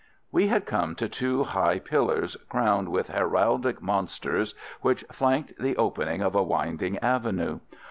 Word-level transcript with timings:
We 0.31 0.47
had 0.47 0.65
come 0.65 0.95
to 0.95 1.07
two 1.07 1.43
high 1.43 1.77
pillars 1.77 2.35
crowned 2.49 2.89
with 2.89 3.09
heraldic 3.11 3.83
monsters 3.83 4.55
which 4.81 5.05
flanked 5.11 5.59
the 5.59 5.77
opening 5.77 6.21
of 6.23 6.33
a 6.33 6.41
winding 6.41 6.97
avenue. 6.97 7.59